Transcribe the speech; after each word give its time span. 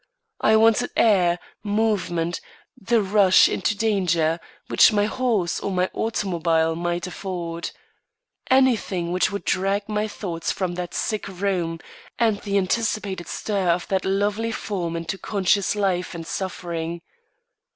I 0.39 0.55
wanted 0.55 0.89
air, 0.97 1.37
movement, 1.63 2.41
the 2.75 3.03
rush 3.03 3.47
into 3.47 3.77
danger, 3.77 4.39
which 4.67 4.91
my 4.91 5.05
horse 5.05 5.59
or 5.59 5.69
my 5.69 5.91
automobile 5.93 6.75
might 6.75 7.05
afford. 7.05 7.69
Anything 8.49 9.11
which 9.11 9.31
would 9.31 9.45
drag 9.45 9.87
my 9.87 10.07
thoughts 10.07 10.51
from 10.51 10.73
that 10.73 10.95
sick 10.95 11.27
room, 11.27 11.79
and 12.17 12.41
the 12.41 12.57
anticipated 12.57 13.27
stir 13.27 13.69
of 13.69 13.87
that 13.89 14.03
lovely 14.03 14.51
form 14.51 14.95
into 14.95 15.19
conscious 15.19 15.75
life 15.75 16.15
and 16.15 16.25
suffering. 16.25 17.03